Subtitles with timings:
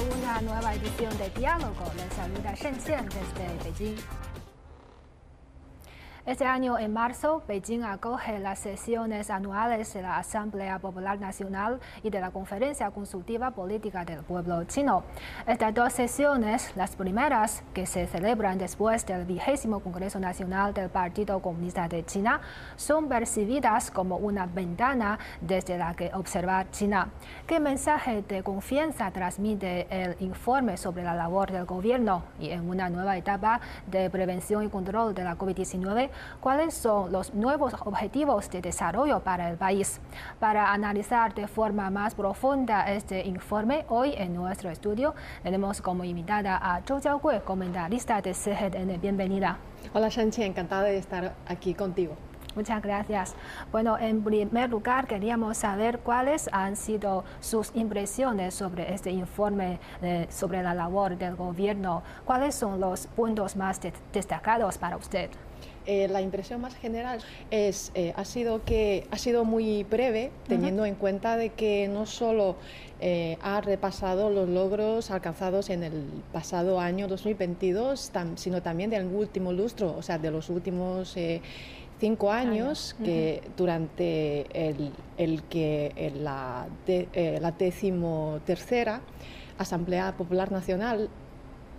[0.00, 1.84] una nueva edición de Diálogo.
[1.96, 2.74] Les saluda Shen
[3.08, 4.19] desde Beijing.
[6.30, 12.10] Este año, en marzo, Beijing acoge las sesiones anuales de la Asamblea Popular Nacional y
[12.10, 15.02] de la Conferencia Consultiva Política del Pueblo Chino.
[15.44, 21.40] Estas dos sesiones, las primeras que se celebran después del vigésimo Congreso Nacional del Partido
[21.40, 22.40] Comunista de China,
[22.76, 27.08] son percibidas como una ventana desde la que observar China.
[27.48, 32.88] ¿Qué mensaje de confianza transmite el informe sobre la labor del gobierno y en una
[32.88, 36.08] nueva etapa de prevención y control de la COVID-19?
[36.40, 40.00] Cuáles son los nuevos objetivos de desarrollo para el país.
[40.38, 46.56] Para analizar de forma más profunda este informe, hoy en nuestro estudio tenemos como invitada
[46.56, 49.00] a Zhou Jiaogui, comentarista de CGTN.
[49.00, 49.58] Bienvenida.
[49.92, 52.16] Hola Shanchi, encantada de estar aquí contigo.
[52.56, 53.34] Muchas gracias.
[53.70, 59.78] Bueno, en primer lugar queríamos saber cuáles han sido sus impresiones sobre este informe
[60.30, 62.02] sobre la labor del gobierno.
[62.24, 63.80] ¿Cuáles son los puntos más
[64.12, 65.30] destacados para usted?
[65.86, 70.84] Eh, la impresión más general es, eh, ha sido que ha sido muy breve, teniendo
[70.84, 72.56] en cuenta de que no solo
[73.00, 79.52] eh, ha repasado los logros alcanzados en el pasado año 2022, sino también del último
[79.52, 81.16] lustro, o sea, de los últimos
[81.98, 89.00] cinco años que durante el, el que la, la décimo tercera
[89.60, 91.10] Asamblea Popular Nacional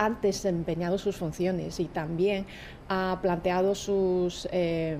[0.02, 2.47] han desempeñado sus funciones y también
[2.89, 4.97] ha planteado sus eh,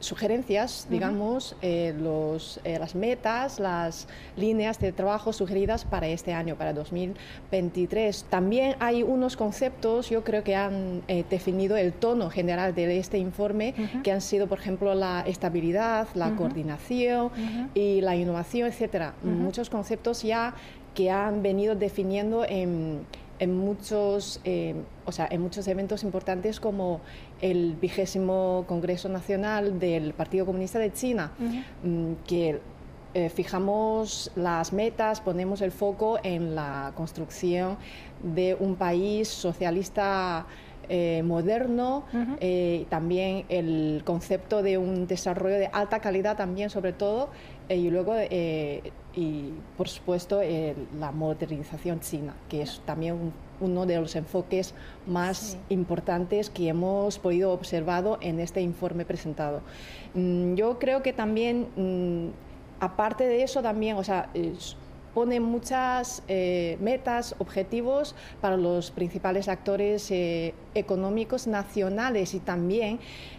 [0.00, 6.56] sugerencias, digamos, eh, los, eh, las metas, las líneas de trabajo sugeridas para este año,
[6.56, 8.24] para 2023.
[8.30, 13.74] También hay unos conceptos, yo creo que han definido el tono general de este informe,
[14.02, 17.30] que han sido, por ejemplo, la estabilidad, la coordinación
[17.74, 19.14] y la innovación, etcétera.
[19.22, 20.54] Muchos conceptos ya
[20.96, 23.06] que han venido definiendo en
[23.38, 24.74] en muchos, eh,
[25.04, 27.00] o sea, en muchos eventos importantes como
[27.40, 31.32] el vigésimo Congreso Nacional del Partido Comunista de China,
[31.82, 32.60] mm, que
[33.14, 37.78] eh, fijamos las metas, ponemos el foco en la construcción
[38.22, 40.46] de un país socialista
[40.88, 42.04] eh, moderno,
[42.90, 47.30] también el concepto de un desarrollo de alta calidad también sobre todo,
[47.68, 48.14] y luego
[49.16, 50.40] y por supuesto
[51.00, 54.74] la modernización china, que es también uno de los enfoques
[55.06, 59.62] más importantes que hemos podido observar en este informe presentado.
[60.14, 64.28] Mm, yo creo que también, mm, aparte de eso, también, o sea,
[65.14, 72.98] pone muchas eh, metas, objetivos para los principales actores eh, económicos nacionales y también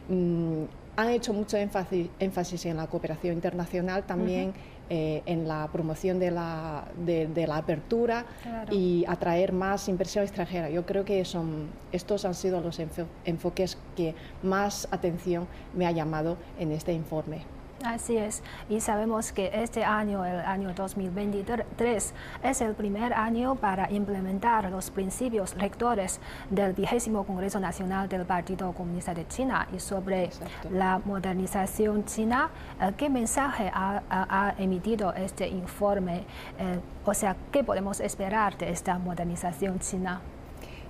[0.09, 0.63] mm,
[0.97, 4.53] han hecho mucho énfasis, énfasis, en la cooperación internacional también.
[4.89, 8.25] Eh, en la promoción de la, de, la apertura
[8.71, 10.69] y atraer más inversión extranjera.
[10.69, 12.79] Yo creo que son, estos han sido los
[13.25, 17.56] enfoques que más atención me ha llamado en este informe.
[17.83, 23.91] Así es, y sabemos que este año, el año 2023, es el primer año para
[23.91, 30.31] implementar los principios rectores del vigésimo Congreso Nacional del Partido Comunista de China y sobre
[30.71, 32.49] la modernización china.
[32.81, 36.23] Eh, ¿Qué mensaje ha, emitido este informe?
[36.57, 40.19] Eh, o sea, ¿qué podemos esperar de esta modernización china?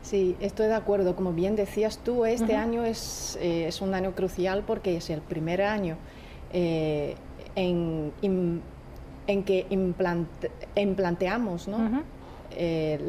[0.04, 1.18] Sí, estoy de acuerdo.
[1.18, 5.20] Como bien decías tú, este año es, eh, es un año crucial porque es el
[5.20, 5.98] primer año
[6.54, 7.16] eh,
[7.56, 8.12] en,
[9.28, 9.66] en, que
[10.76, 11.68] implanteamos
[12.52, 13.00] eh,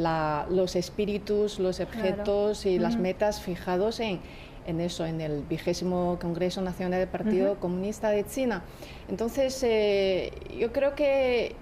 [0.50, 4.20] los espíritus, los objetos y las metas fijados en,
[4.66, 8.62] en eso, en el vigésimo Congreso Nacional del Partido Comunista de China.
[9.08, 11.54] Entonces, eh, yo creo que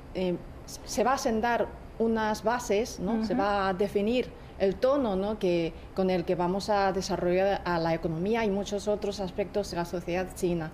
[0.84, 1.68] se va a sentar
[1.98, 3.24] unas bases, ¿no?
[3.24, 5.38] se va a definir el tono ¿no?
[5.38, 9.76] que, con el que vamos a desarrollar a la economía y muchos otros aspectos de
[9.76, 10.72] la sociedad china.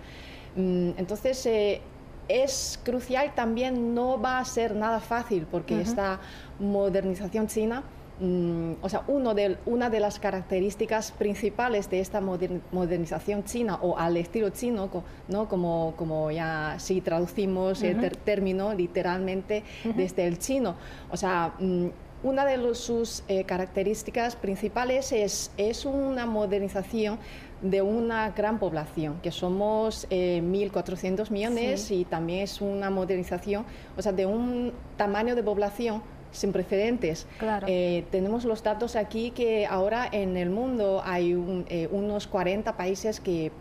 [0.56, 1.80] Mm, entonces, eh,
[2.28, 6.20] es crucial también, no va a ser nada fácil porque esta
[6.58, 7.82] modernización china,
[8.20, 13.98] mm, o sea, uno de, una de las características principales de esta modernización china o
[13.98, 14.88] al estilo chino,
[15.28, 15.48] ¿no?
[15.48, 19.64] como, como ya si traducimos el término literalmente
[19.96, 20.76] desde el chino,
[21.10, 21.88] o sea, mm,
[22.22, 27.18] una de sus eh, características principales es, es una modernización
[27.62, 33.64] de una gran población, que somos 1.400 eh, millones y también es una modernización,
[33.96, 36.02] o sea, de un tamaño de población
[36.32, 37.26] sin precedentes.
[37.66, 41.32] Eh, tenemos los datos aquí que ahora en el mundo hay
[41.68, 43.52] eh, unos 40 países que,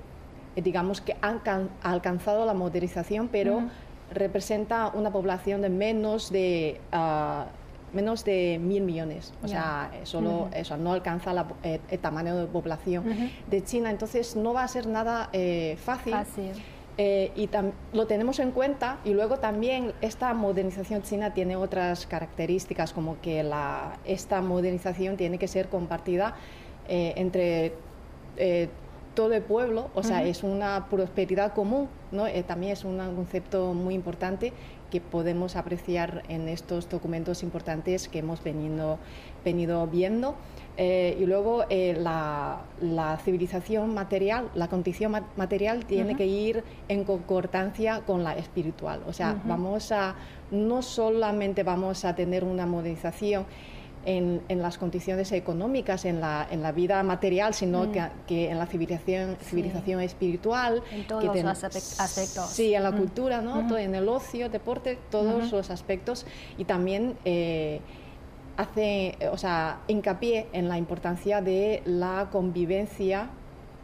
[0.55, 3.63] digamos, que han alcanzado la modernización, pero
[4.13, 6.79] representa una población de menos de...
[6.91, 7.60] Uh,
[7.93, 11.33] menos de mil millones, o sea, solo eso no alcanza
[11.63, 13.03] el tamaño de población
[13.49, 15.29] de China, entonces no va a ser nada
[15.77, 16.15] fácil.
[16.97, 17.49] y
[17.93, 18.99] lo tenemos en cuenta.
[19.03, 25.37] Y luego también esta modernización china tiene otras características como que la, esta modernización tiene
[25.37, 26.35] que ser compartida
[26.87, 27.73] entre
[29.13, 32.27] todo el pueblo, o sea, es una prosperidad común, ¿no?
[32.27, 34.53] Eh, también es un concepto muy importante
[34.91, 38.99] que podemos apreciar en estos documentos importantes que hemos venido,
[39.43, 40.35] venido viendo.
[40.77, 42.61] Eh, y luego eh, la,
[43.23, 49.01] civilización material, la condición material tiene que ir en concordancia con la espiritual.
[49.07, 50.15] O sea, vamos a,
[50.51, 53.45] no solamente vamos a tener una modernización,
[54.05, 57.91] en, las condiciones económicas, en la, en la vida material, sino mm.
[58.27, 60.83] que, en la civilización, civilización espiritual.
[60.91, 62.49] En todos los aspectos.
[62.49, 62.97] Sí, en la mm.
[62.97, 63.77] cultura, ¿no?
[63.77, 66.25] en el ocio, deporte, todos los aspectos.
[66.57, 67.81] Y también eh,
[68.57, 73.29] hace, o sea, hincapié en la importancia de la convivencia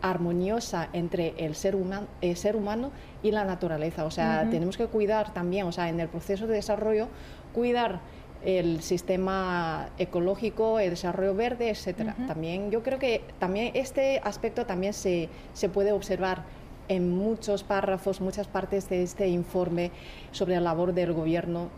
[0.01, 2.91] armoniosa entre el ser, humano, el ser humano
[3.23, 4.05] y la naturaleza.
[4.05, 7.07] O sea, tenemos que cuidar también, o sea, en el proceso de desarrollo,
[7.53, 7.99] cuidar
[8.43, 12.15] el sistema ecológico, el desarrollo verde, etcétera.
[12.27, 16.43] También yo creo que también este aspecto también se, se puede observar
[16.89, 19.91] en muchos párrafos, muchas partes de este informe
[20.31, 21.69] sobre la labor del gobierno.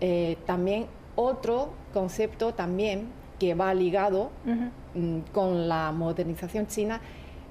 [0.00, 3.06] Eh, también otro concepto también
[3.38, 4.30] que va ligado
[4.94, 7.00] mm, con la modernización china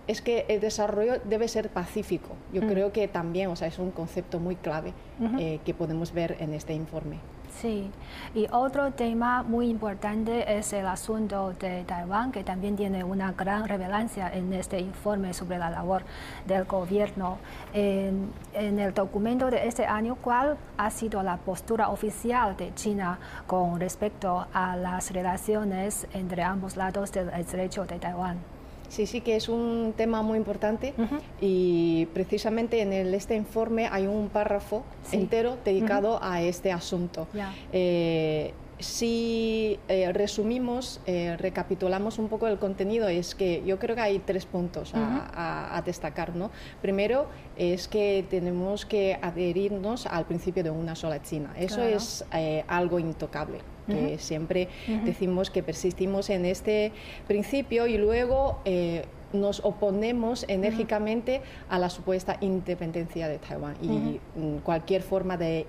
[0.08, 2.30] es que el desarrollo debe ser pacífico.
[2.54, 4.94] Yo creo que también, o sea, es un concepto muy clave
[5.40, 7.18] eh, que podemos ver en este informe.
[7.62, 7.90] Sí,
[8.34, 13.66] y otro tema muy importante es el asunto de Taiwán, que también tiene una gran
[13.66, 16.04] relevancia en este informe sobre la labor
[16.46, 17.38] del gobierno.
[17.74, 23.80] En, el documento de este año, ¿cuál ha sido la postura oficial de China con
[23.80, 28.55] respecto a las relaciones entre ambos lados del estrecho de Taiwán?
[28.90, 30.94] Sí, sí que es un tema muy importante
[31.42, 37.28] y precisamente en el, este informe hay un párrafo entero dedicado a este asunto.
[37.72, 44.02] Eh, si eh, resumimos, eh, recapitulamos un poco el contenido, es que yo creo que
[44.02, 46.36] hay tres puntos a, destacar.
[46.36, 46.52] ¿no?
[46.82, 47.28] Primero
[47.58, 51.54] es que tenemos que adherirnos al principio de una sola China.
[51.58, 52.26] Eso es
[52.68, 54.70] algo intocable que siempre
[55.04, 56.92] decimos que persistimos en este
[57.28, 64.58] principio y luego eh, nos oponemos enérgicamente a la supuesta independencia de Taiwán y mm,
[64.64, 65.66] cualquier forma de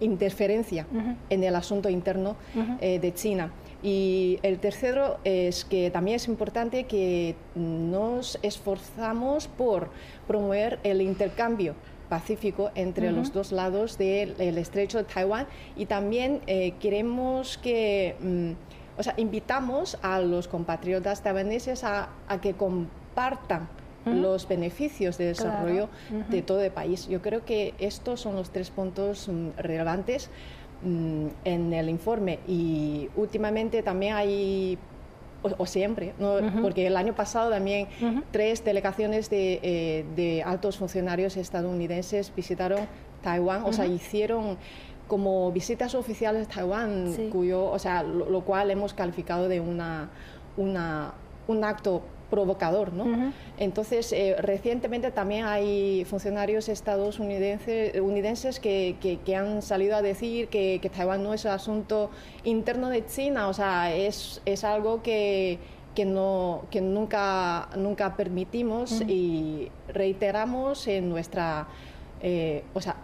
[0.00, 0.86] interferencia
[1.28, 2.36] en el asunto interno
[2.80, 3.52] eh, de China.
[3.82, 9.90] Y el tercero es que también es importante que nos esforzamos por
[10.26, 11.74] promover el intercambio
[12.10, 15.46] Pacífico entre los dos lados del estrecho de Taiwán
[15.76, 18.50] y también eh, queremos que, mm,
[19.00, 22.10] o sea, invitamos a los compatriotas taiwaneses a,
[22.42, 23.66] que compartan
[24.04, 25.88] los beneficios de desarrollo
[26.28, 27.08] de todo el país.
[27.08, 30.28] Yo creo que estos son los tres puntos mm, relevantes
[30.82, 32.40] mm, en el informe.
[32.46, 34.78] Y últimamente también hay
[35.42, 36.12] o, siempre,
[36.60, 37.88] porque el año pasado también
[38.30, 42.80] tres delegaciones eh, de, altos funcionarios estadounidenses visitaron
[43.22, 44.58] Taiwán, o sea, hicieron
[45.10, 50.08] como visitas oficiales a Taiwán, cuyo, o sea, lo, cual hemos calificado de una,
[50.56, 51.14] una,
[51.48, 52.92] un acto provocador.
[52.92, 53.32] ¿no?
[53.58, 60.88] Entonces, eh, recientemente también hay funcionarios estadounidenses que, que, han salido a decir que, que,
[60.88, 62.12] Taiwán no es un asunto
[62.44, 65.58] interno de China, o sea, es, es algo que,
[65.96, 71.66] que, no, que nunca, nunca permitimos y reiteramos en nuestra...
[72.22, 72.96] Eh, o sea,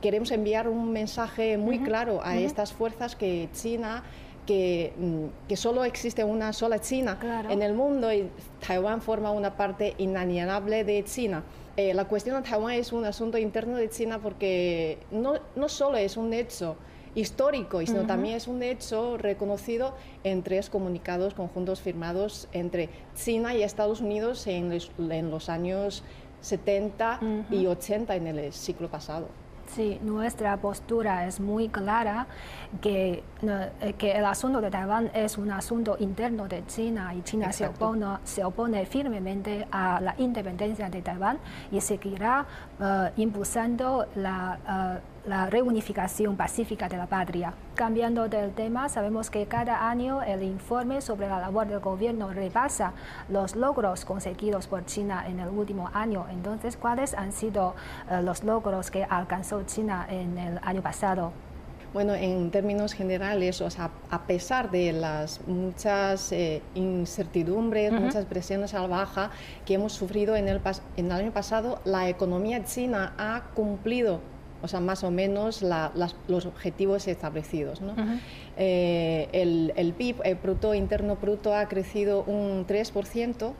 [0.00, 4.02] queremos enviar un mensaje muy claro a estas fuerzas que China
[4.46, 7.18] que, mm, que solo existe una sola China
[7.50, 8.30] en el mundo y
[8.66, 11.44] Taiwán forma una parte inalienable de China.
[11.76, 15.98] Eh, la cuestión de Taiwán es un asunto interno de China porque no, no solo
[15.98, 16.76] es un hecho
[17.14, 23.62] histórico, sino también es un hecho reconocido en tres comunicados conjuntos firmados entre China y
[23.62, 24.70] Estados Unidos en
[25.30, 26.02] los, años
[26.40, 29.28] 70 y 80 en el siglo pasado.
[29.74, 32.26] Sí, nuestra postura es muy clara
[32.80, 37.52] que, eh, que el asunto de Taiwán es un asunto interno de China y China
[37.52, 41.38] se opone, se opone, firmemente a la independencia de Taiwán
[41.70, 42.46] y seguirá
[42.80, 45.00] uh, impulsando la...
[45.04, 47.52] Uh, la reunificación pacífica de la patria.
[47.74, 52.94] Cambiando del tema, sabemos que cada año el informe sobre la labor del gobierno repasa
[53.28, 56.26] los logros conseguidos por China en el último año.
[56.30, 57.74] Entonces, ¿cuáles han sido
[58.10, 61.32] eh, los logros que alcanzó China en el año pasado?
[61.92, 68.74] Bueno, en términos generales, o sea, a pesar de las muchas eh, incertidumbres, muchas presiones
[68.74, 69.30] a la baja
[69.64, 70.60] que hemos sufrido en el,
[70.96, 74.20] en el año pasado, la economía china ha cumplido
[74.62, 75.64] o sea, más o menos
[76.26, 77.80] los objetivos establecidos.
[77.80, 77.94] ¿no?
[78.56, 83.52] Eh, el, el, PIB, el Producto Interno Bruto, ha crecido un 3%.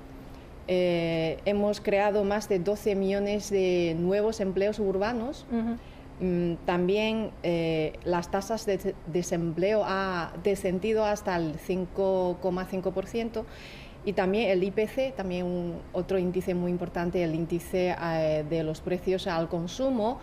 [0.71, 5.47] Eh, hemos creado más de 12 millones de nuevos empleos urbanos.
[6.21, 13.45] Mm, también eh, las tasas de desempleo ha descendido hasta el 5,5%
[14.05, 17.95] y también el IPC, también un, otro índice muy importante, el índice
[18.49, 20.19] de los precios al consumo,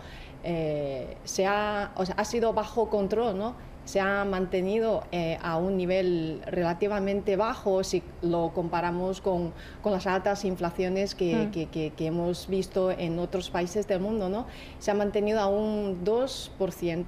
[1.24, 3.54] se ha, ha sido bajo control, ¿no?
[3.86, 10.08] se ha mantenido eh, a un nivel relativamente bajo si lo comparamos con, con las
[10.08, 11.50] altas inflaciones que, mm.
[11.52, 14.28] que, que, hemos visto en otros países del mundo.
[14.28, 14.46] ¿no?
[14.80, 17.04] Se ha mantenido a un 2%.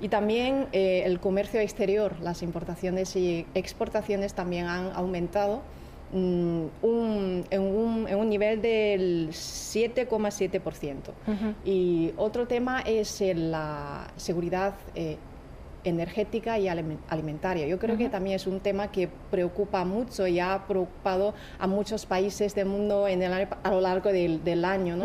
[0.00, 5.62] Y también eh, el comercio exterior, las importaciones y exportaciones también han aumentado
[6.14, 10.94] un, en, un, en, un, nivel del 7,7%.
[11.64, 15.16] Y otro tema es la seguridad eh,
[15.82, 17.66] energética y alimentaria.
[17.66, 22.06] Yo creo que también es un tema que preocupa mucho y ha preocupado a muchos
[22.06, 24.96] países del mundo en el, a lo largo del, año.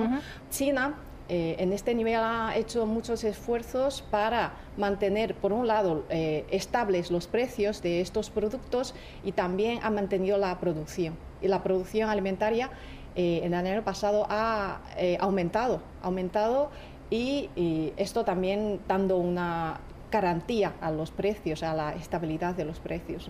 [0.49, 0.95] China
[1.29, 7.11] eh, en este nivel ha hecho muchos esfuerzos para mantener, por un lado, eh, estables
[7.11, 11.15] los precios de estos productos y también ha mantenido la producción.
[11.41, 12.71] Y la producción alimentaria
[13.15, 14.81] eh, en el año pasado ha
[15.19, 16.71] aumentado, aumentado
[17.11, 17.49] y,
[17.97, 23.29] esto también dando una garantía a los precios, a la estabilidad de los precios.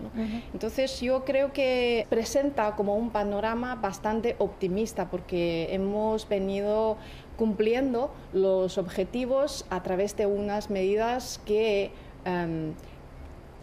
[0.52, 6.96] Entonces yo creo que presenta como un panorama bastante optimista porque hemos venido
[7.36, 11.90] cumpliendo los objetivos a través de unas medidas que
[12.24, 12.74] em,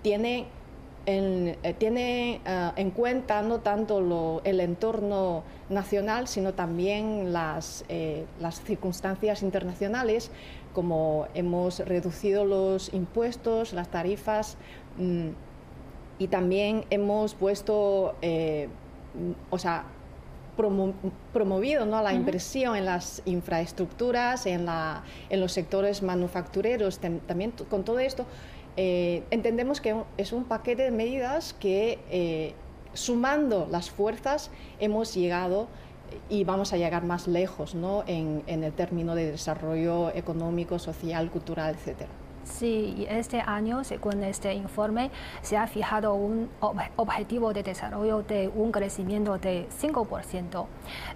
[0.01, 0.45] tienen
[1.07, 8.25] en, eh, tiene eh, en cuenta no tanto el entorno nacional, sino también las, eh,
[8.39, 10.29] las circunstancias internacionales
[10.77, 14.57] como hemos reducido los impuestos, las tarifas
[14.97, 15.29] mm,
[16.19, 18.69] y también hemos puesto, eh,
[19.49, 19.85] o sea,
[21.33, 22.01] promovido ¿no?
[22.03, 26.99] la inversión en las infraestructuras, en, la, en los sectores manufactureros.
[26.99, 28.25] También con todo esto
[28.77, 32.53] eh, entendemos que es un paquete de medidas que, eh,
[32.93, 35.67] sumando las fuerzas, hemos llegado
[36.29, 38.03] y vamos a llegar más lejos ¿no?
[38.07, 42.09] en, en el término de desarrollo económico, social, cultural, etcétera.
[42.47, 45.11] Sí, este año, según este informe,
[45.41, 50.65] se ha fijado un objetivo de desarrollo de un crecimiento de 5%.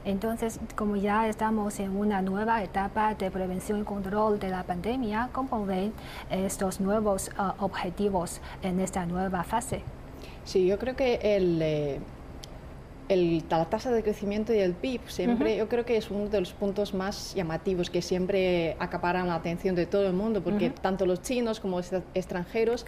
[0.05, 5.29] Entonces, como ya estamos en una nueva etapa de prevención y control de la pandemia,
[5.31, 5.93] ¿cómo ven
[6.29, 9.81] estos nuevos ah, objetivos en esta nueva fase?
[10.43, 11.61] Sí, yo creo que el...
[11.61, 11.99] Eh,
[13.15, 16.53] la tasa de crecimiento y el PIB siempre, yo creo que es uno de los
[16.53, 21.21] puntos más llamativos que siempre acaparan la atención de todo el mundo, porque tanto los
[21.21, 22.85] chinos como los extranjeros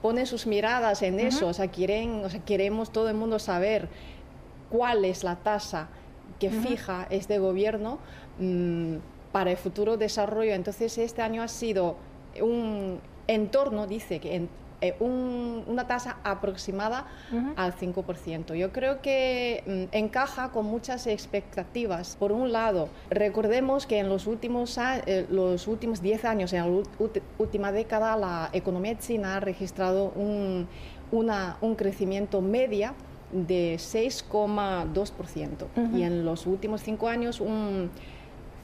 [0.00, 3.88] ponen sus miradas en eso, o sea, quieren, o sea, queremos todo el mundo saber
[4.70, 5.88] cuál es la tasa
[6.38, 7.98] que fija este gobierno
[8.38, 8.96] mm,
[9.30, 10.54] para el futuro desarrollo.
[10.54, 11.96] Entonces, este año ha sido
[12.40, 14.48] un entorno, dice que en,
[14.82, 17.06] eh, una tasa aproximada
[17.54, 18.56] al 5%.
[18.56, 22.16] Yo creo que mm, encaja con muchas expectativas.
[22.16, 26.82] Por un lado, recordemos que en los últimos, eh, los últimos 10 años, en la
[27.38, 30.66] última década, la economía china ha registrado un,
[31.12, 32.94] una, un crecimiento media
[33.30, 37.90] de 6,2% y en los últimos 5 años un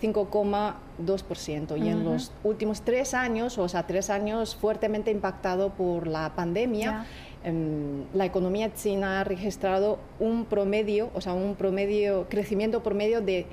[0.01, 1.77] 5,2%.
[1.77, 7.07] Y en los últimos tres años, o sea, tres años fuertemente impactado por la pandemia,
[7.45, 13.47] em, la economía china ha registrado un promedio, o sea, un promedio, crecimiento promedio de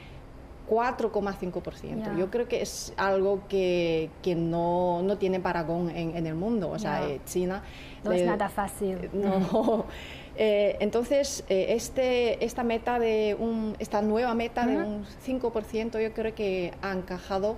[0.70, 2.18] 4,5%.
[2.18, 6.72] Yo creo que es algo que, que no, no, tiene paragón en, en, el mundo.
[6.72, 7.62] O sea, eh, China...
[8.04, 9.10] No es nada fácil.
[9.14, 9.86] No.
[10.38, 16.14] Eh, entonces, eh, este, esta, meta de un, esta nueva meta de un 5% yo
[16.14, 17.56] creo que ha encajado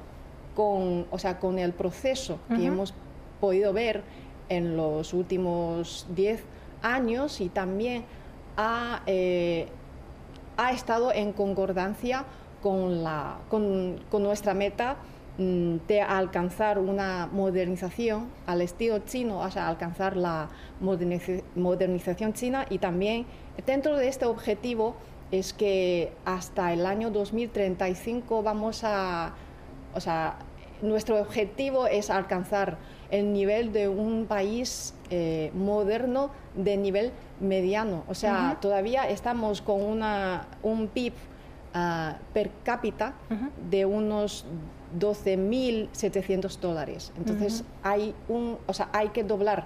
[0.55, 2.93] con, o sea, con el proceso que hemos
[3.39, 4.03] podido ver
[4.49, 6.43] en los últimos 10
[6.81, 8.03] años y también
[8.57, 9.67] ha, eh,
[10.57, 12.25] ha estado en concordancia
[12.61, 14.97] con, la, con, con nuestra meta
[15.37, 20.49] de alcanzar una modernización al estilo chino, o sea, alcanzar la
[20.81, 22.65] modernización china.
[22.69, 23.25] Y también
[23.65, 24.95] dentro de este objetivo
[25.31, 29.33] es que hasta el año 2035 vamos a,
[29.93, 30.39] o sea,
[30.81, 32.77] nuestro objetivo es alcanzar
[33.11, 38.03] el nivel de un país eh, moderno de nivel mediano.
[38.07, 41.13] O sea, todavía estamos con una, un PIB
[41.73, 43.13] ah, per cápita
[43.69, 44.45] de unos
[44.99, 47.11] 12.700 dólares.
[47.17, 49.65] Entonces, hay, un, o sea, hay que doblar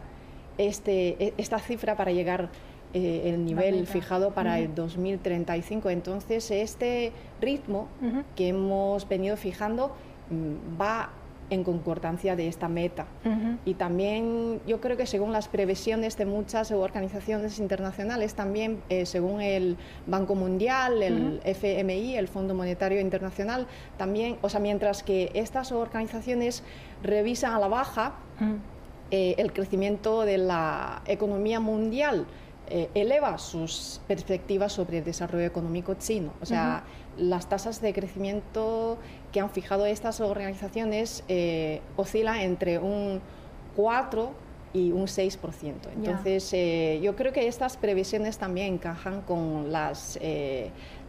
[0.57, 2.49] este, e, esta cifra para llegar
[2.93, 5.89] eh, el nivel fijado para el 2035.
[5.89, 7.87] Entonces, este ritmo
[8.35, 9.95] que hemos venido fijando
[10.29, 11.11] mm, va
[11.51, 13.05] en concordancia de esta meta.
[13.65, 19.41] Y también yo creo que según las previsiones de muchas organizaciones internacionales, también eh, según
[19.41, 19.77] el
[20.07, 23.67] Banco Mundial, el FMI, el Fondo Monetario Internacional,
[23.97, 26.63] también, o sea, mientras que estas organizaciones
[27.03, 28.13] revisan a la baja
[29.11, 32.25] eh, el crecimiento de la economía mundial,
[32.73, 36.31] eh, eleva sus perspectivas sobre el desarrollo económico chino.
[36.41, 36.83] O sea,
[37.17, 38.97] las tasas de crecimiento
[39.33, 43.19] que han fijado estas organizaciones eh, oscilan entre un
[43.75, 44.31] 4
[44.73, 45.73] y un 6%.
[45.97, 50.17] Entonces, eh, yo creo que estas previsiones también encajan con las,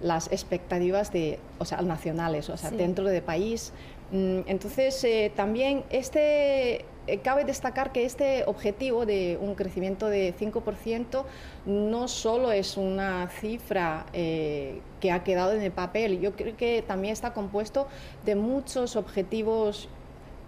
[0.00, 3.72] las expectativas de, o sea, nacionales, o sea, dentro del país.
[4.10, 6.84] Mm, entonces, también este eh,
[7.22, 11.24] cabe destacar que este objetivo de un crecimiento de 5%
[11.66, 16.82] no solo es una cifra eh, que ha quedado en el papel, yo creo que
[16.82, 17.88] también está compuesto
[18.24, 19.88] de muchos objetivos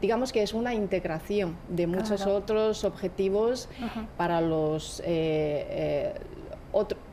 [0.00, 3.68] digamos que es una integración de muchos otros objetivos
[4.18, 6.12] para los eh,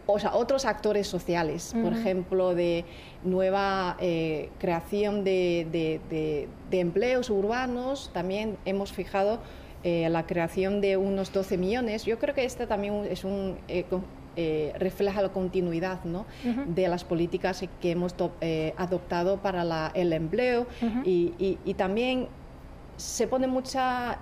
[0.06, 2.86] o sea, otros actores sociales, por ejemplo, de
[3.24, 9.40] nueva eh, creación de, empleos urbanos, también hemos fijado
[9.84, 12.06] eh, la creación de unos 12 millones.
[12.06, 13.58] Yo creo que este también es un...
[14.38, 16.00] Eh, refleja la continuidad
[16.44, 18.16] de las políticas que hemos
[18.78, 20.68] adoptado para el empleo.
[21.04, 22.30] Y, y, también
[22.96, 24.20] se pone mucha,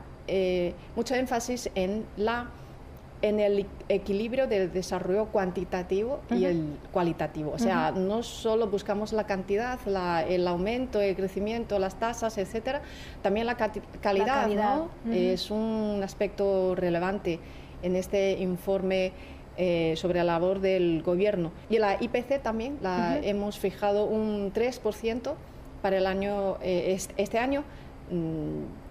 [0.96, 2.50] mucho énfasis en la
[3.22, 7.52] en el equilibrio del desarrollo cuantitativo y el cualitativo.
[7.52, 9.80] O sea, no solo buscamos la cantidad,
[10.28, 12.82] el aumento, el crecimiento, las tasas, etcétera,
[13.22, 14.48] también la, calidad,
[15.12, 17.40] es un aspecto relevante
[17.82, 19.12] en este informe.
[19.62, 21.52] Eh, sobre la labor del gobierno.
[21.70, 25.34] Y la IPC también la hemos fijado un 3%
[25.82, 27.66] para el año, eh, este año.
[28.10, 28.89] Mm,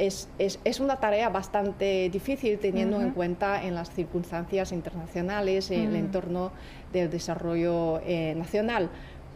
[0.00, 5.96] es, es, una tarea bastante difícil teniendo en cuenta en las circunstancias internacionales, en el
[5.96, 6.52] entorno
[6.92, 8.88] del desarrollo eh, nacional.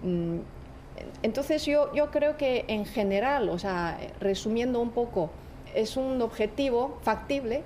[0.03, 0.39] Mm,
[1.23, 5.31] entonces yo, yo creo que en general, o sea, resumiendo un poco,
[5.75, 7.63] es un objetivo factible,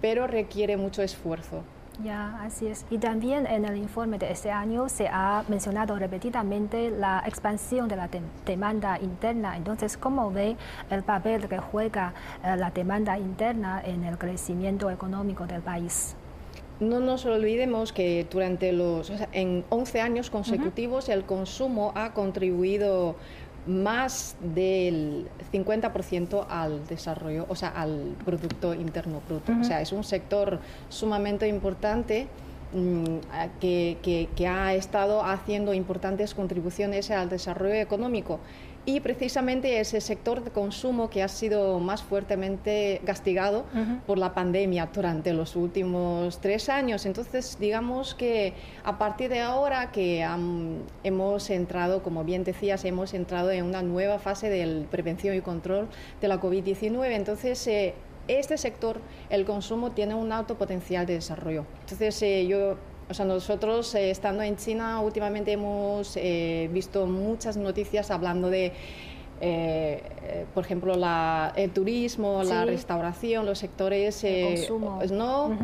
[0.00, 1.62] pero requiere mucho esfuerzo.
[2.04, 2.84] Ya, así es.
[2.90, 7.96] Y también en el informe de este año se ha mencionado repetidamente la expansión de
[7.96, 8.08] la
[8.44, 9.56] demanda interna.
[9.56, 10.56] Entonces, ¿cómo ve
[10.90, 12.12] el papel que juega
[12.44, 16.14] eh, la demanda interna en el crecimiento económico del país?
[16.78, 23.16] No nos olvidemos que durante los, en 11 años consecutivos el consumo ha contribuido
[23.66, 29.52] más del 50% al desarrollo, o sea, al Producto Interno Bruto.
[29.60, 32.28] O sea, es un sector sumamente importante
[32.72, 33.04] mm,
[33.60, 38.40] que, que, ha estado haciendo importantes contribuciones al desarrollo económico
[38.86, 43.64] y precisamente ese sector de consumo que ha sido más fuertemente castigado
[44.06, 47.04] por la pandemia durante los últimos tres años.
[47.04, 50.24] Entonces, digamos que a partir de ahora que
[51.02, 55.88] hemos entrado, como bien decías, hemos entrado en una nueva fase de prevención y control
[56.20, 57.66] de la COVID-19, entonces...
[57.66, 57.94] Eh,
[58.28, 61.64] este sector, el consumo, tiene un alto potencial de desarrollo.
[61.82, 62.76] Entonces, eh, yo
[63.08, 68.72] o sea, nosotros eh, estando en China últimamente hemos eh, visto muchas noticias hablando de,
[69.40, 70.94] eh, por ejemplo,
[71.54, 74.24] el turismo, la restauración, los sectores
[75.12, 75.56] ¿no?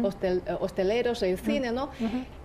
[0.60, 1.90] hosteleros, el cine, ¿no?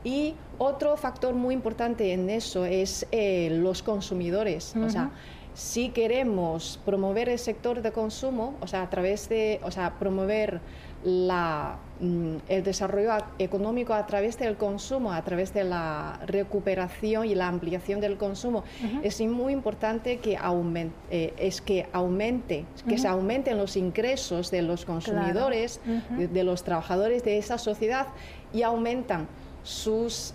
[0.04, 4.74] Y otro factor muy importante en eso es los consumidores.
[4.84, 5.12] O sea,
[5.54, 10.62] si queremos promover el sector de consumo, o sea, a través de, o sea, promover
[11.04, 17.48] la, el desarrollo económico a través del consumo, a través de la recuperación y la
[17.48, 18.64] ampliación del consumo,
[19.04, 24.62] es muy importante que aumente, eh, es que aumente, que se aumenten los ingresos de
[24.62, 25.80] los consumidores,
[26.18, 28.08] de, los trabajadores de esa sociedad
[28.54, 29.28] y aumentan
[29.64, 30.34] sus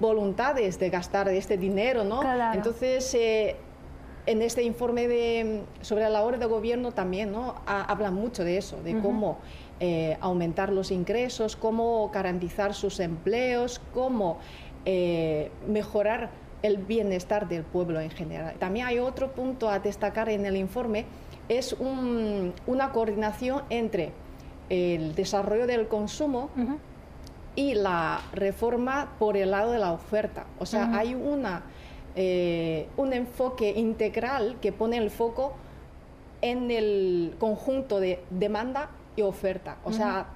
[0.00, 2.22] voluntades de gastar este dinero, ¿no?
[2.52, 3.56] Entonces, eh,
[4.26, 7.56] en este informe de, sobre la labor de gobierno también ¿no?
[7.66, 9.38] habla mucho de eso, de cómo
[9.86, 14.38] eh, aumentar los ingresos, cómo garantizar sus empleos, cómo
[14.86, 16.30] eh, mejorar
[16.62, 18.54] el bienestar del pueblo en general.
[18.58, 21.04] También hay otro punto a destacar en el informe
[21.50, 24.12] es una coordinación entre
[24.70, 26.48] el desarrollo del consumo
[27.54, 30.46] y la reforma por el lado de la oferta.
[30.58, 31.64] O sea, hay una,
[32.16, 35.52] eh, un enfoque integral que pone el foco
[36.40, 39.76] en el conjunto de demanda y oferta.
[39.84, 40.26] O sea,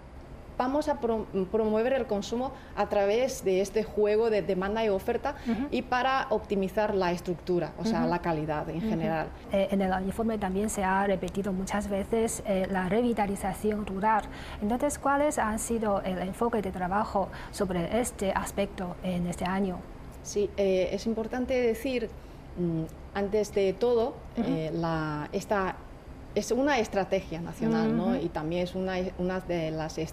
[0.58, 5.36] vamos a promover el consumo a través de este juego de demanda y oferta
[5.70, 9.28] y para optimizar la estructura, o sea, la calidad en general.
[9.52, 14.24] Eh, en el informe también se ha repetido muchas veces eh, la revitalización rural.
[14.60, 19.78] Entonces, ¿cuáles han sido el enfoque de trabajo sobre este aspecto en este año?
[20.24, 22.10] Sí, eh, es importante decir,
[22.58, 22.82] mm,
[23.14, 24.14] antes de todo,
[24.72, 25.76] la, esta
[26.34, 28.16] es una estrategia nacional ¿no?
[28.16, 30.06] y también es una, una de las eh,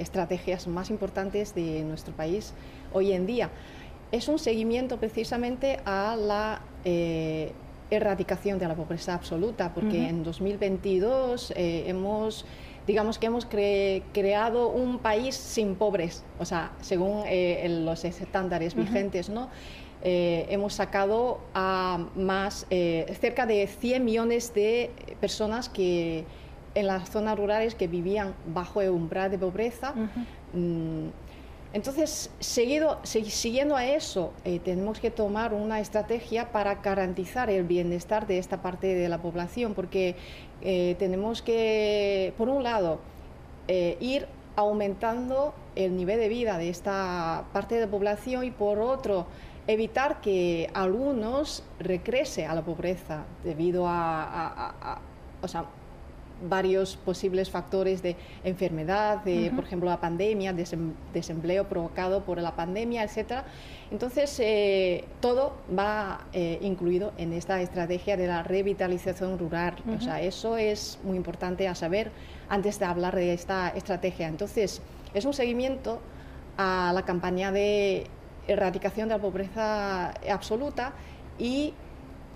[0.00, 2.54] estrategias más importantes de nuestro país
[2.92, 3.50] hoy en día.
[4.12, 7.52] Es un seguimiento precisamente a la eh,
[7.90, 12.44] erradicación de la pobreza absoluta, porque en 2022 eh, hemos
[12.86, 17.24] digamos que hemos creado un país sin pobres, o sea, según
[17.84, 19.48] los estándares vigentes, ¿no?
[20.02, 26.24] Eh, hemos sacado a más, eh, cerca de 100 millones de personas que
[26.74, 29.94] en las zonas rurales que vivían bajo el umbral de pobreza.
[30.52, 31.08] Mm,
[31.72, 38.26] entonces, seguido, siguiendo a eso, eh, tenemos que tomar una estrategia para garantizar el bienestar
[38.26, 40.16] de esta parte de la población, porque
[40.98, 43.00] tenemos que, por un lado,
[43.68, 49.26] ir aumentando el nivel de vida de esta parte de la población y por otro,
[49.66, 55.00] evitar que algunos regrese a la pobreza debido a,
[56.48, 60.54] varios posibles factores de enfermedad, de, por ejemplo, la pandemia,
[61.14, 63.44] desempleo provocado por la pandemia, etc.
[63.90, 69.76] Entonces, eh, todo va eh, incluido en esta estrategia de la revitalización rural.
[69.96, 72.10] O sea, eso es muy importante a saber
[72.50, 74.28] antes de hablar de esta estrategia.
[74.28, 74.82] Entonces,
[75.14, 76.00] es un seguimiento
[76.58, 78.08] a la campaña de
[78.48, 80.92] erradicación de la pobreza absoluta
[81.38, 81.74] y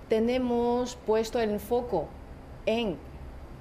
[0.09, 2.07] tenemos puesto el foco
[2.65, 2.97] en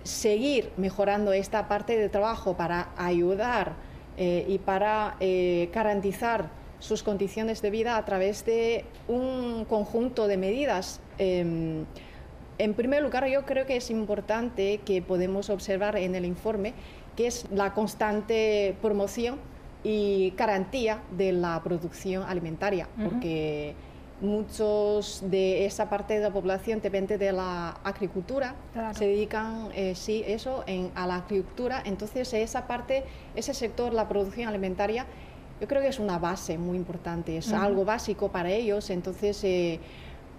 [0.03, 3.75] seguir mejorando esta parte de trabajo para ayudar
[4.17, 10.37] eh, y para eh, garantizar sus condiciones de vida a través de un conjunto de
[10.37, 11.01] medidas.
[11.19, 11.85] Em,
[12.59, 16.75] en primer lugar, yo creo que es importante que podemos observar en el informe
[17.17, 19.39] que es la constante promoción
[19.83, 23.75] y garantía de la producción alimentaria, porque
[24.21, 28.55] muchos de esa parte de la población depende de la agricultura,
[28.93, 34.09] se dedican, eh, sí, eso, en, a la agricultura, entonces esa parte, ese sector, la
[34.09, 35.07] producción alimentaria,
[35.61, 39.81] yo creo que es una base muy importante, es algo básico para ellos, entonces eh,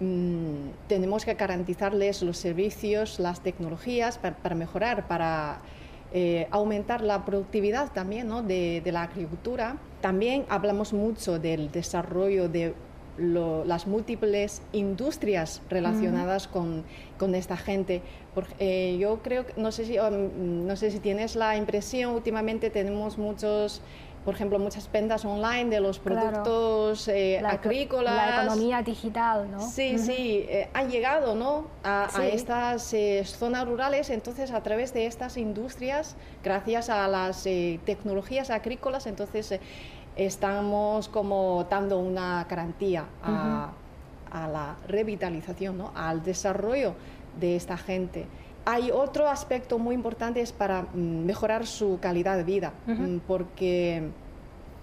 [0.00, 5.60] mm, tenemos que garantizarles los servicios, las tecnologías para mejorar, para
[6.14, 9.78] eh, aumentar la productividad también de, la agricultura.
[10.00, 12.74] También hablamos mucho del desarrollo de
[13.18, 16.84] las múltiples industrias relacionadas con,
[17.18, 18.02] con, esta gente.
[18.58, 23.18] Eh, yo creo, no sé, si, um, no sé si tienes la impresión, últimamente tenemos
[23.18, 23.82] muchos
[24.24, 28.14] por ejemplo, muchas ventas online de los productos eh, agrícolas.
[28.14, 29.60] La economía digital, ¿no?
[29.60, 31.66] Sí, sí, eh, han llegado ¿no?
[31.82, 38.50] a, estas eh, zonas rurales, entonces a través de estas industrias, gracias a las tecnologías
[38.50, 39.58] agrícolas, entonces
[40.14, 43.72] estamos como dando una garantía a,
[44.30, 45.92] a la revitalización, ¿no?
[45.96, 46.94] al desarrollo
[47.40, 48.26] de esta gente
[48.64, 54.08] hay otro aspecto muy importante es para mm, mejorar su calidad de vida, mm, porque,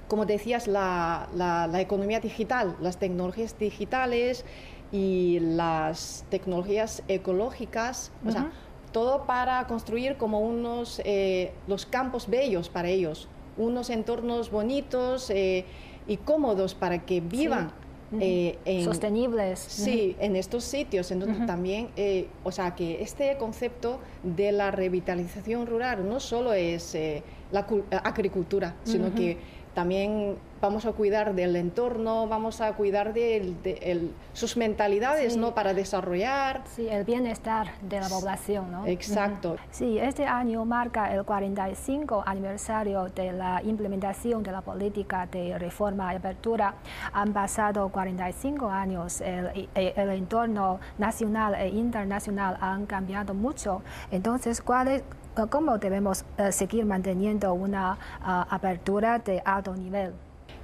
[0.07, 4.45] como decías, la, la, economía digital, las tecnologías digitales
[4.91, 8.51] y las tecnologías ecológicas, o sea,
[8.91, 15.65] todo para construir como unos eh, los campos bellos para ellos, unos entornos bonitos eh,
[16.07, 17.71] y cómodos para que vivan.
[18.19, 19.59] Eh, sostenibles.
[19.59, 21.11] Sí, en estos sitios.
[21.11, 26.95] Entonces también, eh, o sea, que este concepto de la revitalización rural no solo es
[26.95, 27.65] eh, la
[28.03, 29.37] agricultura, sino que
[29.73, 35.53] también vamos a cuidar del entorno, vamos a cuidar de, sus mentalidades, ¿no?
[35.53, 36.63] Para desarrollar.
[36.75, 38.85] Sí, el bienestar de la población, ¿no?
[38.85, 39.55] Exacto.
[39.71, 46.13] Sí, este año marca el 45 aniversario de la implementación de la política de reforma
[46.13, 46.75] y apertura.
[47.13, 53.81] Han pasado 45 años, el, el entorno nacional e internacional han cambiado mucho.
[54.11, 55.03] Entonces, ¿cuál es,
[55.47, 60.13] ¿Cómo debemos eh, seguir manteniendo una ah, apertura de alto nivel?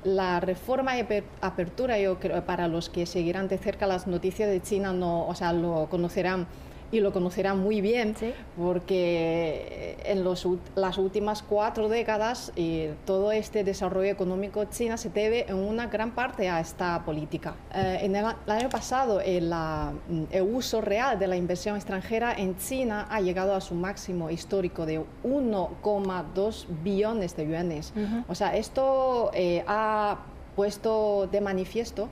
[0.03, 1.05] La reforma y
[1.41, 5.33] apertura, yo creo, para los que seguirán de cerca las noticias de China, no, o
[5.33, 6.47] sea, lo conocerán.
[6.91, 8.15] Y lo conocerán muy bien,
[8.57, 15.45] porque en los, las últimas cuatro décadas eh, todo este desarrollo económico china se debe
[15.49, 17.55] en una gran parte a esta política.
[17.73, 19.53] Eh, en el, año pasado el,
[20.31, 24.85] el, uso real de la inversión extranjera en China ha llegado a su máximo histórico
[24.85, 27.93] de 1,2 billones de yuanes.
[28.27, 30.19] O sea, esto eh, ha
[30.55, 32.07] puesto de manifiesto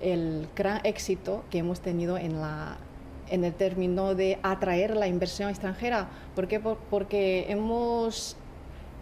[0.00, 2.78] el gran éxito que hemos tenido en la
[3.30, 6.08] en el término de atraer la inversión extranjera.
[6.34, 6.60] ¿Por qué?
[6.60, 8.36] Porque hemos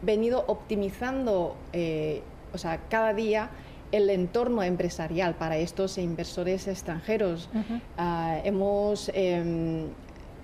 [0.02, 3.50] venido optimizando, eh, o sea, cada día
[3.92, 7.48] el entorno empresarial para estos inversores extranjeros.
[7.96, 9.88] Ah, hemos em,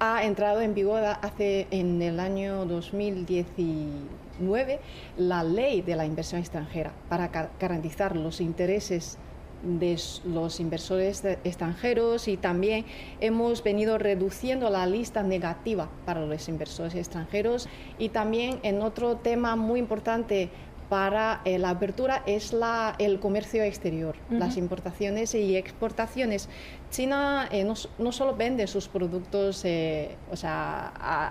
[0.05, 4.81] ha entrado en vigor hace en el año 2019
[5.17, 9.17] la ley de la inversión extranjera para garantizar los intereses
[9.63, 12.85] de los inversores extranjeros y también
[13.21, 19.57] hemos venido reduciendo la lista negativa para los inversores extranjeros y también en otro tema
[19.57, 20.51] muy importante
[20.89, 26.51] para eh, la apertura es la, el comercio exterior, las importaciones y exportaciones.
[26.91, 30.89] China eh, no, solo vende sus productos eh, o sea,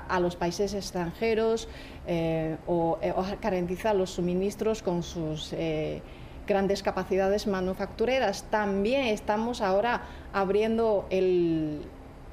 [0.08, 1.68] a, los países extranjeros
[2.66, 5.54] o, o garantiza los suministros con sus
[6.48, 8.44] grandes capacidades manufactureras.
[8.50, 11.82] También estamos ahora abriendo el,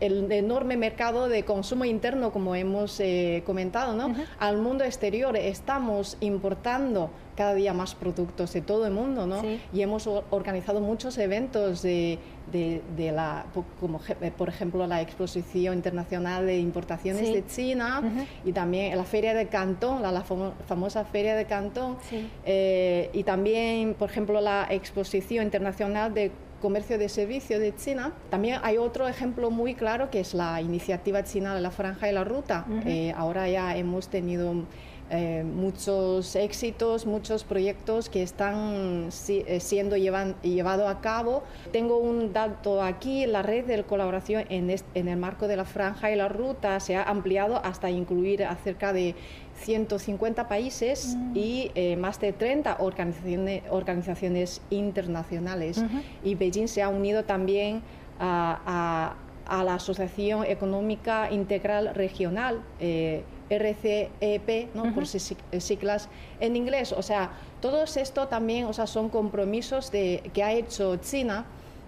[0.00, 4.14] el enorme mercado de consumo interno, como hemos eh, comentado, ¿no?
[4.38, 5.36] al mundo exterior.
[5.36, 9.42] Estamos importando cada día más productos de todo el mundo, ¿no?
[9.72, 12.18] Y hemos organizado muchos eventos de,
[12.52, 13.46] de, la,
[13.80, 18.02] como eh, por ejemplo la Exposición Internacional de Importaciones de China
[18.44, 20.24] y también la Feria de Cantón, la,
[20.66, 21.96] famosa Feria de Cantón,
[22.44, 26.30] eh, y también, por ejemplo, la Exposición Internacional de
[26.60, 28.12] comercio de servicio de China.
[28.30, 32.12] También hay otro ejemplo muy claro que es la iniciativa china de la franja y
[32.12, 32.66] la ruta.
[32.84, 34.64] Eh, ahora ya hemos tenido
[35.10, 41.44] eh, muchos éxitos, muchos proyectos que están eh, siendo llevados a cabo.
[41.72, 46.10] Tengo un dato aquí, la red de colaboración en, en el marco de la franja
[46.10, 49.14] y la ruta se ha ampliado hasta incluir acerca de
[49.58, 51.36] 150 países mm.
[51.36, 55.82] y eh, más de 30 organizaciones, organizaciones internacionales.
[56.24, 57.82] Y Beijing se ha unido también
[58.18, 59.14] a,
[59.48, 62.62] la Asociación Económica Integral Regional.
[62.80, 64.94] Eh, RCEP, ¿no?
[64.94, 66.08] por siglas
[66.40, 66.92] en inglés.
[66.92, 71.46] O sea, todo esto también o sea, son compromisos de, que ha hecho China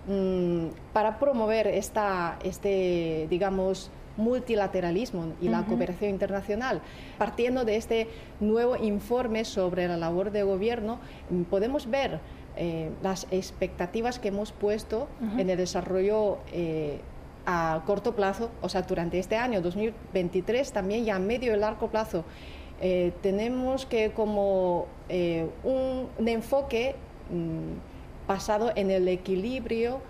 [0.08, 6.80] mm, para promover esta, este, digamos, multilateralismo y la cooperación internacional.
[7.18, 11.00] Partiendo de este nuevo informe sobre la labor de gobierno,
[11.48, 12.20] podemos ver
[12.56, 17.00] eh, las expectativas que hemos puesto en el desarrollo eh,
[17.46, 21.88] a corto plazo, o sea, durante este año 2023 también y a medio y largo
[21.88, 22.24] plazo.
[22.82, 24.86] Eh, tenemos que como
[25.64, 26.96] un, enfoque
[27.30, 30.00] mm, basado en el equilibrio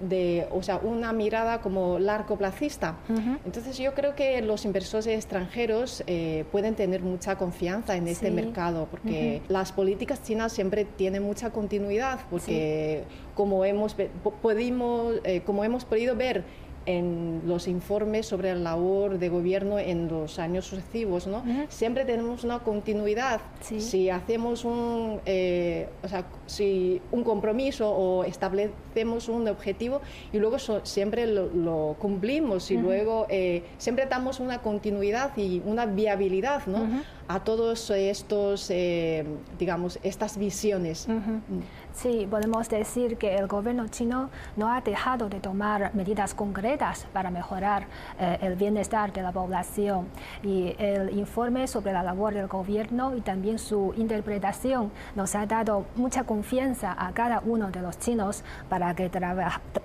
[0.00, 2.96] de, o sea, una mirada como largo placista.
[3.44, 8.86] Entonces yo creo que los inversores extranjeros eh, pueden tener mucha confianza en este mercado
[8.90, 16.16] porque las políticas chinas siempre tienen mucha continuidad porque como, hemos, eh, como hemos podido
[16.16, 16.44] ver
[16.86, 21.42] en los informes sobre la labor de gobierno en los años sucesivos, ¿no?
[21.68, 23.40] Siempre tenemos una continuidad.
[23.60, 30.00] Si hacemos un, eh, o sea, si un compromiso o establecemos un objetivo
[30.32, 36.66] y luego siempre lo, cumplimos y luego eh, siempre damos una continuidad y una viabilidad,
[36.66, 36.88] ¿no?
[37.30, 39.24] A todos estos, eh,
[39.56, 41.06] digamos, estas visiones.
[41.92, 47.30] Sí, podemos decir que el gobierno chino no ha dejado de tomar medidas concretas para
[47.30, 47.86] mejorar
[48.18, 50.08] eh, el bienestar de la población.
[50.42, 55.86] Y el informe sobre la labor del gobierno y también su interpretación nos ha dado
[55.94, 59.08] mucha confianza a cada uno de los chinos para que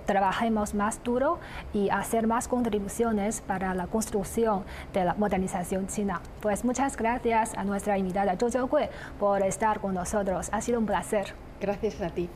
[0.04, 1.38] trabajemos más duro
[1.72, 6.20] y hacer más contribuciones para la construcción de la modernización china.
[6.40, 10.48] Pues muchas gracias a nuestra invitada Zhou Jiaogui por estar con nosotros.
[10.52, 11.34] Ha sido un placer.
[11.60, 12.28] Gracias a ti.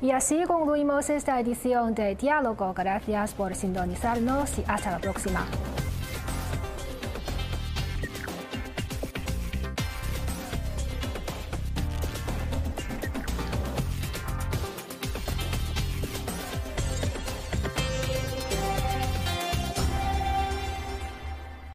[0.00, 2.74] Y así concluimos esta edición de Diálogo.
[2.74, 5.46] Gracias por sintonizarnos y hasta la próxima.